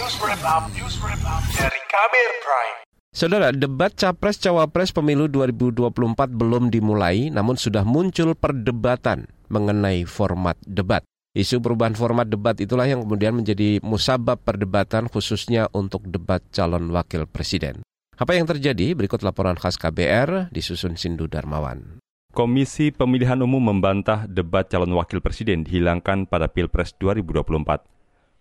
News 0.00 0.16
Wrap 0.24 0.40
Up, 0.48 0.64
News 0.72 0.96
Wrap 1.04 1.20
Up 1.28 1.44
dari 1.60 1.76
Kabir 1.92 2.28
Prime. 2.40 2.88
Saudara, 3.12 3.52
debat 3.52 3.92
Capres-Cawapres 3.92 4.96
pemilu 4.96 5.28
2024 5.28 6.40
belum 6.40 6.72
dimulai, 6.72 7.28
namun 7.28 7.60
sudah 7.60 7.84
muncul 7.84 8.32
perdebatan 8.32 9.28
mengenai 9.52 10.08
format 10.08 10.56
debat. 10.64 11.04
Isu 11.36 11.60
perubahan 11.60 11.92
format 11.92 12.32
debat 12.32 12.56
itulah 12.56 12.88
yang 12.88 13.04
kemudian 13.04 13.36
menjadi 13.36 13.76
musabab 13.84 14.40
perdebatan 14.40 15.12
khususnya 15.12 15.68
untuk 15.76 16.08
debat 16.08 16.40
calon 16.48 16.88
wakil 16.96 17.28
presiden. 17.28 17.84
Apa 18.16 18.40
yang 18.40 18.48
terjadi? 18.48 18.96
Berikut 18.96 19.20
laporan 19.20 19.60
khas 19.60 19.76
KBR 19.76 20.48
disusun 20.48 20.96
Sindu 20.96 21.28
Darmawan. 21.28 22.00
Komisi 22.32 22.88
Pemilihan 22.88 23.44
Umum 23.44 23.68
membantah 23.68 24.24
debat 24.24 24.64
calon 24.64 24.96
wakil 24.96 25.20
presiden 25.20 25.60
dihilangkan 25.60 26.24
pada 26.24 26.48
Pilpres 26.48 26.96
2024. 26.96 27.99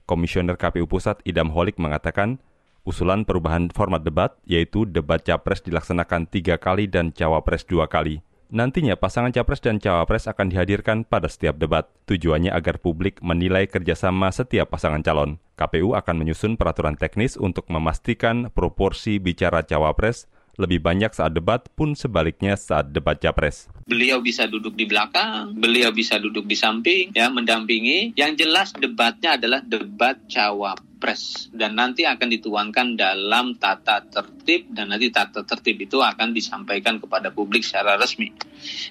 Komisioner 0.09 0.57
KPU 0.57 0.89
Pusat 0.89 1.21
Idam 1.21 1.53
Holik 1.53 1.77
mengatakan, 1.77 2.41
usulan 2.81 3.29
perubahan 3.29 3.69
format 3.69 4.01
debat, 4.01 4.33
yaitu 4.49 4.89
debat 4.89 5.21
capres 5.21 5.61
dilaksanakan 5.61 6.25
tiga 6.25 6.57
kali 6.57 6.89
dan 6.89 7.13
cawapres 7.13 7.61
dua 7.69 7.85
kali. 7.85 8.25
Nantinya 8.49 8.97
pasangan 8.97 9.29
capres 9.29 9.61
dan 9.61 9.77
cawapres 9.77 10.25
akan 10.25 10.49
dihadirkan 10.49 11.05
pada 11.05 11.29
setiap 11.29 11.61
debat. 11.61 11.85
Tujuannya 12.09 12.49
agar 12.49 12.81
publik 12.81 13.21
menilai 13.21 13.69
kerjasama 13.69 14.33
setiap 14.33 14.73
pasangan 14.73 15.05
calon. 15.05 15.37
KPU 15.53 15.93
akan 15.93 16.15
menyusun 16.17 16.57
peraturan 16.57 16.97
teknis 16.97 17.37
untuk 17.37 17.69
memastikan 17.69 18.49
proporsi 18.49 19.21
bicara 19.21 19.61
cawapres 19.61 20.25
lebih 20.59 20.83
banyak 20.83 21.15
saat 21.15 21.31
debat 21.31 21.63
pun 21.79 21.95
sebaliknya 21.95 22.59
saat 22.59 22.91
debat 22.91 23.15
capres. 23.15 23.71
Beliau 23.87 24.19
bisa 24.19 24.45
duduk 24.45 24.75
di 24.75 24.83
belakang, 24.83 25.55
beliau 25.55 25.89
bisa 25.95 26.19
duduk 26.19 26.43
di 26.45 26.53
samping, 26.59 27.15
ya 27.15 27.31
mendampingi. 27.31 28.13
Yang 28.19 28.45
jelas 28.45 28.69
debatnya 28.75 29.39
adalah 29.39 29.63
debat 29.63 30.19
cawapres 30.29 31.47
dan 31.55 31.79
nanti 31.79 32.03
akan 32.03 32.27
dituangkan 32.27 32.99
dalam 32.99 33.55
tata 33.57 34.03
tertib 34.05 34.69
dan 34.75 34.91
nanti 34.91 35.09
tata 35.09 35.47
tertib 35.47 35.79
itu 35.79 36.03
akan 36.03 36.35
disampaikan 36.35 36.99
kepada 36.99 37.31
publik 37.31 37.63
secara 37.63 37.95
resmi. 37.95 38.35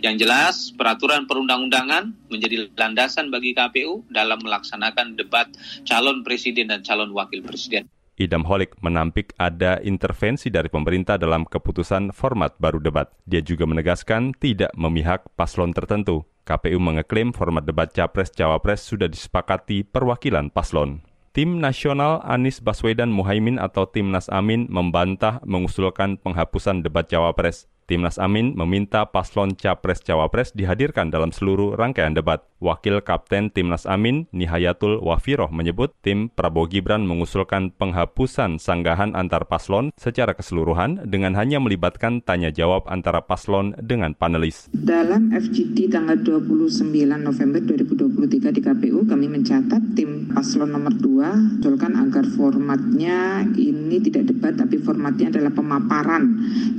Yang 0.00 0.26
jelas 0.26 0.54
peraturan 0.72 1.28
perundang-undangan 1.28 2.32
menjadi 2.32 2.72
landasan 2.74 3.28
bagi 3.28 3.52
KPU 3.52 4.08
dalam 4.08 4.40
melaksanakan 4.40 5.14
debat 5.14 5.46
calon 5.84 6.24
presiden 6.24 6.72
dan 6.72 6.80
calon 6.80 7.12
wakil 7.12 7.44
presiden. 7.44 7.86
Idam 8.18 8.42
Holik 8.50 8.74
menampik 8.82 9.30
ada 9.38 9.78
intervensi 9.78 10.50
dari 10.50 10.66
pemerintah 10.66 11.14
dalam 11.14 11.46
keputusan 11.46 12.10
format 12.10 12.58
baru 12.58 12.82
debat. 12.82 13.14
Dia 13.30 13.38
juga 13.38 13.62
menegaskan 13.62 14.34
tidak 14.34 14.74
memihak 14.74 15.22
paslon 15.38 15.70
tertentu. 15.70 16.26
KPU 16.42 16.82
mengeklaim 16.82 17.30
format 17.30 17.62
debat 17.62 17.86
Capres-Cawapres 17.94 18.82
sudah 18.82 19.06
disepakati 19.06 19.86
perwakilan 19.86 20.50
paslon. 20.50 21.06
Tim 21.30 21.62
Nasional 21.62 22.18
Anies 22.26 22.58
Baswedan 22.58 23.14
Muhaimin 23.14 23.62
atau 23.62 23.86
Timnas 23.86 24.26
Amin 24.26 24.66
membantah 24.66 25.38
mengusulkan 25.46 26.18
penghapusan 26.18 26.82
debat 26.82 27.06
Cawapres. 27.06 27.70
Timnas 27.86 28.18
Amin 28.18 28.58
meminta 28.58 29.06
paslon 29.06 29.54
Capres-Cawapres 29.54 30.58
dihadirkan 30.58 31.14
dalam 31.14 31.30
seluruh 31.30 31.78
rangkaian 31.78 32.18
debat. 32.18 32.42
Wakil 32.58 33.00
Kapten 33.06 33.54
Timnas 33.54 33.86
Amin, 33.86 34.26
Nihayatul 34.34 34.98
Wafiroh 34.98 35.46
menyebut 35.54 35.94
tim 36.02 36.26
Prabowo 36.26 36.66
Gibran 36.66 37.06
mengusulkan 37.06 37.70
penghapusan 37.70 38.58
sanggahan 38.58 39.14
antar 39.14 39.46
paslon 39.46 39.94
secara 39.94 40.34
keseluruhan 40.34 41.06
dengan 41.06 41.38
hanya 41.38 41.62
melibatkan 41.62 42.18
tanya 42.18 42.50
jawab 42.50 42.90
antara 42.90 43.22
paslon 43.22 43.78
dengan 43.78 44.18
panelis. 44.18 44.66
Dalam 44.74 45.30
FGD 45.30 45.86
tanggal 45.86 46.18
29 46.18 46.82
November 47.22 47.62
2023 47.62 48.50
di 48.50 48.60
KPU 48.60 49.06
kami 49.06 49.26
mencatat 49.30 49.94
tim 49.94 50.34
paslon 50.34 50.74
nomor 50.74 50.98
2 50.98 51.62
usulkan 51.62 51.94
agar 51.94 52.26
formatnya 52.34 53.46
ini 53.54 54.02
tidak 54.02 54.34
debat 54.34 54.56
tapi 54.58 54.82
formatnya 54.82 55.30
adalah 55.30 55.54
pemaparan 55.54 56.24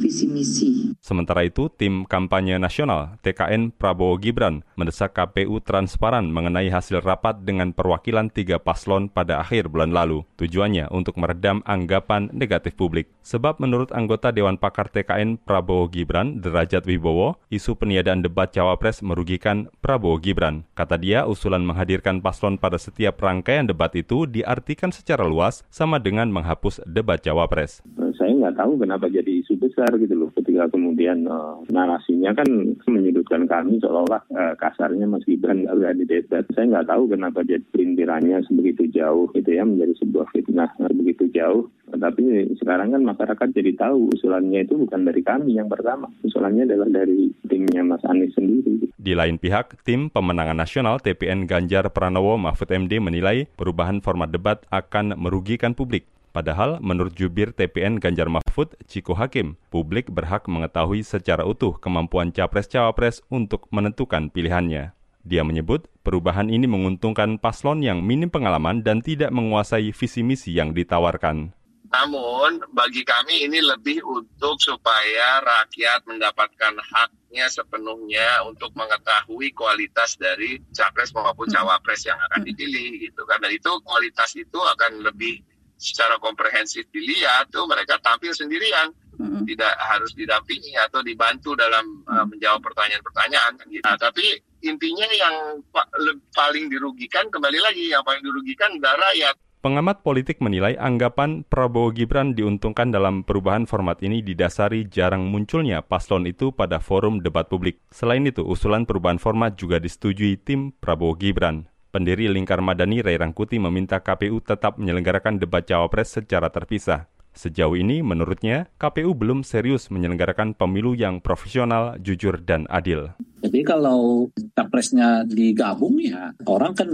visi 0.01 0.27
misi. 0.27 0.91
Sementara 0.99 1.47
itu, 1.47 1.71
tim 1.71 2.03
kampanye 2.03 2.59
nasional 2.59 3.15
TKN 3.23 3.71
Prabowo 3.77 4.19
Gibran 4.19 4.67
mendesak 4.79 5.11
KPU 5.11 5.59
transparan 5.59 6.31
mengenai 6.31 6.71
hasil 6.71 7.03
rapat 7.03 7.43
dengan 7.43 7.75
perwakilan 7.75 8.31
tiga 8.31 8.55
paslon 8.63 9.11
pada 9.11 9.43
akhir 9.43 9.67
bulan 9.67 9.91
lalu. 9.91 10.23
Tujuannya 10.39 10.87
untuk 10.95 11.19
meredam 11.19 11.59
anggapan 11.67 12.31
negatif 12.31 12.79
publik. 12.79 13.11
Sebab 13.19 13.59
menurut 13.59 13.91
anggota 13.91 14.31
Dewan 14.31 14.55
Pakar 14.55 14.87
TKN 14.87 15.43
Prabowo 15.43 15.91
Gibran, 15.91 16.39
Derajat 16.39 16.87
Wibowo, 16.87 17.35
isu 17.51 17.75
peniadaan 17.75 18.23
debat 18.23 18.47
Cawapres 18.47 19.03
merugikan 19.03 19.67
Prabowo 19.83 20.15
Gibran. 20.23 20.63
Kata 20.79 20.95
dia, 20.95 21.27
usulan 21.27 21.67
menghadirkan 21.67 22.23
paslon 22.23 22.55
pada 22.55 22.79
setiap 22.79 23.19
rangkaian 23.19 23.67
debat 23.67 23.91
itu 23.91 24.23
diartikan 24.23 24.95
secara 24.95 25.27
luas 25.27 25.67
sama 25.67 25.99
dengan 25.99 26.31
menghapus 26.31 26.79
debat 26.87 27.19
Cawapres. 27.19 27.83
Saya 28.19 28.35
nggak 28.35 28.59
tahu 28.59 28.75
kenapa 28.75 29.07
jadi 29.07 29.39
isu 29.39 29.55
besar 29.55 29.87
gitu 29.95 30.11
loh 30.11 30.29
ketika 30.35 30.67
kemudian 30.67 31.23
uh, 31.25 31.63
narasinya 31.71 32.35
kan 32.35 32.75
menyudutkan 32.83 33.47
kami 33.47 33.79
seolah-olah 33.79 34.27
uh, 34.35 34.53
kasarnya 34.59 35.07
Mas 35.07 35.23
Gibran 35.23 35.63
nggak 35.63 35.77
berani 35.79 36.03
debat. 36.03 36.43
Saya 36.51 36.67
nggak 36.67 36.89
tahu 36.91 37.03
kenapa 37.07 37.47
jadi 37.47 37.63
pelintirannya 37.71 38.43
sebegitu 38.43 38.91
jauh 38.91 39.31
gitu 39.31 39.49
ya 39.55 39.63
menjadi 39.63 39.95
sebuah 40.03 40.27
fitnah 40.35 40.69
begitu 40.91 41.31
jauh. 41.31 41.71
Tapi 41.89 42.53
sekarang 42.59 42.93
kan 42.93 43.01
masyarakat 43.07 43.47
jadi 43.55 43.71
tahu 43.79 44.13
usulannya 44.13 44.67
itu 44.67 44.75
bukan 44.75 45.07
dari 45.07 45.23
kami 45.23 45.55
yang 45.55 45.71
pertama. 45.71 46.11
Usulannya 46.21 46.67
adalah 46.67 46.91
dari 46.91 47.31
timnya 47.47 47.81
Mas 47.87 48.03
Anies 48.03 48.35
sendiri. 48.35 48.91
Di 48.99 49.15
lain 49.15 49.39
pihak, 49.39 49.81
tim 49.87 50.11
pemenangan 50.11 50.59
nasional 50.59 50.99
TPN 50.99 51.47
Ganjar 51.47 51.87
Pranowo 51.95 52.35
Mahfud 52.35 52.69
MD 52.69 52.99
menilai 52.99 53.47
perubahan 53.55 54.03
format 54.03 54.29
debat 54.29 54.61
akan 54.69 55.15
merugikan 55.15 55.71
publik. 55.71 56.05
Padahal 56.29 56.77
menurut 56.77 57.17
jubir 57.17 57.49
TPN 57.49 57.97
Ganjar 57.97 58.29
Mahfud, 58.29 58.77
Ciko 58.85 59.17
Hakim, 59.17 59.57
publik 59.73 60.13
berhak 60.13 60.45
mengetahui 60.45 61.01
secara 61.01 61.41
utuh 61.41 61.81
kemampuan 61.81 62.29
capres-cawapres 62.29 63.25
untuk 63.33 63.65
menentukan 63.73 64.29
pilihannya. 64.29 64.93
Dia 65.25 65.43
menyebut 65.43 65.89
perubahan 66.05 66.47
ini 66.47 66.69
menguntungkan 66.69 67.41
paslon 67.41 67.81
yang 67.81 68.05
minim 68.05 68.29
pengalaman 68.29 68.85
dan 68.85 69.01
tidak 69.01 69.33
menguasai 69.33 69.89
visi 69.91 70.21
misi 70.21 70.55
yang 70.55 70.71
ditawarkan. 70.71 71.51
Namun 71.89 72.61
bagi 72.69 73.01
kami 73.01 73.49
ini 73.49 73.65
lebih 73.65 74.05
untuk 74.05 74.61
supaya 74.61 75.41
rakyat 75.41 76.05
mendapatkan 76.05 76.77
haknya 76.77 77.49
sepenuhnya 77.49 78.45
untuk 78.45 78.69
mengetahui 78.77 79.49
kualitas 79.57 80.13
dari 80.21 80.61
capres 80.69 81.09
maupun 81.17 81.49
cawapres 81.49 82.05
yang 82.05 82.21
akan 82.29 82.45
dipilih 82.45 83.09
gitu 83.09 83.25
kan. 83.25 83.41
Dan 83.41 83.57
itu 83.57 83.73
kualitas 83.81 84.37
itu 84.37 84.59
akan 84.61 85.01
lebih 85.01 85.41
secara 85.79 86.19
komprehensif 86.19 86.85
dilihat 86.91 87.47
tuh 87.47 87.63
mereka 87.63 87.95
tampil 88.03 88.35
sendirian 88.35 88.91
mm-hmm. 89.15 89.47
tidak 89.47 89.73
harus 89.79 90.11
didampingi 90.11 90.75
atau 90.75 90.99
dibantu 90.99 91.55
dalam 91.55 92.03
uh, 92.03 92.27
menjawab 92.27 92.59
pertanyaan-pertanyaan 92.59 93.55
gitu. 93.71 93.83
Nah, 93.87 93.95
tapi 93.95 94.43
intinya 94.59 95.07
yang 95.07 95.63
pa- 95.71 95.87
paling 96.35 96.67
dirugikan 96.67 97.31
kembali 97.31 97.59
lagi 97.63 97.95
yang 97.95 98.03
paling 98.03 98.19
dirugikan 98.19 98.75
adalah 98.75 99.09
rakyat. 99.09 99.35
Pengamat 99.59 100.07
politik 100.07 100.39
menilai 100.39 100.79
anggapan 100.79 101.43
Prabowo 101.43 101.91
Gibran 101.91 102.31
diuntungkan 102.31 102.95
dalam 102.95 103.27
perubahan 103.27 103.67
format 103.67 103.99
ini 103.99 104.23
didasari 104.23 104.87
jarang 104.87 105.27
munculnya 105.27 105.83
paslon 105.83 106.31
itu 106.31 106.55
pada 106.55 106.79
forum 106.79 107.19
debat 107.19 107.43
publik. 107.43 107.83
Selain 107.91 108.23
itu, 108.23 108.39
usulan 108.39 108.87
perubahan 108.87 109.19
format 109.19 109.59
juga 109.59 109.83
disetujui 109.83 110.39
tim 110.39 110.71
Prabowo 110.79 111.11
Gibran. 111.19 111.67
Pendiri 111.89 112.29
Lingkar 112.29 112.61
Madani 112.61 113.01
Ray 113.01 113.17
Rangkuti 113.17 113.57
meminta 113.57 113.97
KPU 113.97 114.45
tetap 114.45 114.77
menyelenggarakan 114.77 115.41
debat 115.41 115.65
cawapres 115.65 116.21
secara 116.21 116.53
terpisah. 116.53 117.09
Sejauh 117.33 117.73
ini, 117.73 118.05
menurutnya, 118.05 118.69
KPU 118.77 119.17
belum 119.17 119.41
serius 119.41 119.89
menyelenggarakan 119.89 120.53
pemilu 120.53 120.93
yang 120.93 121.17
profesional, 121.17 121.97
jujur, 121.97 122.45
dan 122.45 122.69
adil. 122.69 123.09
Jadi 123.41 123.65
kalau 123.65 124.29
capresnya 124.53 125.25
digabung 125.25 125.97
ya, 125.97 126.29
orang 126.45 126.77
kan 126.77 126.89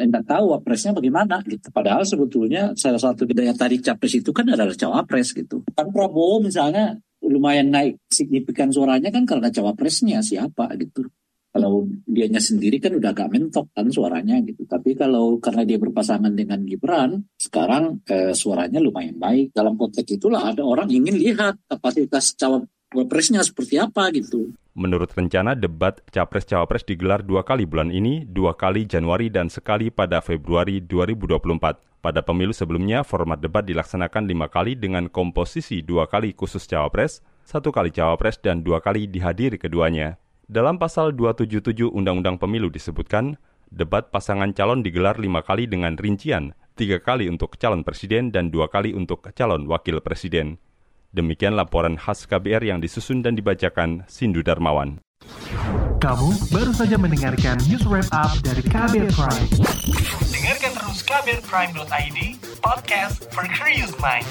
tidak 0.00 0.24
tahu 0.24 0.44
wapresnya 0.56 0.96
bagaimana 0.96 1.44
gitu. 1.44 1.68
Padahal 1.68 2.08
sebetulnya 2.08 2.72
salah 2.72 3.00
satu 3.00 3.28
daya 3.28 3.52
tarik 3.52 3.84
capres 3.84 4.16
itu 4.16 4.32
kan 4.32 4.48
adalah 4.48 4.72
cawapres 4.72 5.36
gitu. 5.36 5.60
Kan 5.76 5.92
Prabowo 5.92 6.40
misalnya 6.40 6.96
lumayan 7.20 7.68
naik 7.68 8.00
signifikan 8.08 8.72
suaranya 8.72 9.12
kan 9.12 9.28
karena 9.28 9.52
cawapresnya 9.52 10.24
siapa 10.24 10.72
gitu. 10.80 11.04
Kalau 11.56 11.88
dianya 12.04 12.36
sendiri 12.36 12.76
kan 12.76 12.92
udah 13.00 13.16
agak 13.16 13.32
mentok 13.32 13.72
kan 13.72 13.88
suaranya 13.88 14.36
gitu. 14.44 14.68
Tapi 14.68 14.92
kalau 14.92 15.40
karena 15.40 15.64
dia 15.64 15.80
berpasangan 15.80 16.36
dengan 16.36 16.60
Gibran, 16.68 17.24
sekarang 17.40 18.04
eh, 18.12 18.36
suaranya 18.36 18.76
lumayan 18.76 19.16
baik. 19.16 19.56
Dalam 19.56 19.80
konteks 19.80 20.20
itulah 20.20 20.52
ada 20.52 20.60
orang 20.60 20.92
ingin 20.92 21.16
lihat 21.16 21.56
kapasitas 21.64 22.36
cawapresnya 22.36 23.40
seperti 23.40 23.80
apa 23.80 24.12
gitu. 24.12 24.52
Menurut 24.76 25.08
rencana, 25.16 25.56
debat 25.56 25.96
Capres-Cawapres 26.12 26.84
digelar 26.84 27.24
dua 27.24 27.40
kali 27.40 27.64
bulan 27.64 27.88
ini, 27.88 28.28
dua 28.28 28.52
kali 28.52 28.84
Januari 28.84 29.32
dan 29.32 29.48
sekali 29.48 29.88
pada 29.88 30.20
Februari 30.20 30.84
2024. 30.84 32.04
Pada 32.04 32.20
pemilu 32.20 32.52
sebelumnya, 32.52 33.00
format 33.00 33.40
debat 33.40 33.64
dilaksanakan 33.64 34.28
lima 34.28 34.52
kali 34.52 34.76
dengan 34.76 35.08
komposisi 35.08 35.80
dua 35.80 36.04
kali 36.04 36.36
khusus 36.36 36.68
Cawapres, 36.68 37.24
satu 37.48 37.72
kali 37.72 37.88
Cawapres, 37.88 38.36
dan 38.44 38.60
dua 38.60 38.84
kali 38.84 39.08
dihadiri 39.08 39.56
keduanya. 39.56 40.20
Dalam 40.46 40.78
pasal 40.78 41.10
277 41.18 41.90
Undang-Undang 41.90 42.38
Pemilu 42.38 42.70
disebutkan, 42.70 43.34
debat 43.66 44.14
pasangan 44.14 44.54
calon 44.54 44.78
digelar 44.78 45.18
lima 45.18 45.42
kali 45.42 45.66
dengan 45.66 45.98
rincian 45.98 46.54
tiga 46.78 47.02
kali 47.02 47.26
untuk 47.26 47.58
calon 47.58 47.82
presiden 47.82 48.30
dan 48.30 48.54
dua 48.54 48.70
kali 48.70 48.94
untuk 48.94 49.26
calon 49.34 49.66
wakil 49.66 49.98
presiden. 49.98 50.62
Demikian 51.10 51.58
laporan 51.58 51.98
khas 51.98 52.30
KBR 52.30 52.62
yang 52.62 52.78
disusun 52.78 53.26
dan 53.26 53.34
dibacakan 53.34 54.06
Sindu 54.06 54.46
Darmawan. 54.46 55.02
Kamu 55.98 56.30
baru 56.54 56.70
saja 56.70 56.94
mendengarkan 56.94 57.58
news 57.66 57.82
wrap 57.90 58.06
up 58.14 58.30
dari 58.46 58.62
KBR 58.62 59.10
Prime. 59.18 59.50
Dengarkan 60.30 60.72
terus 60.78 61.02
kbrprime.id, 61.02 62.18
podcast 62.62 63.26
for 63.34 63.50
curious 63.50 63.90
mind. 63.98 64.30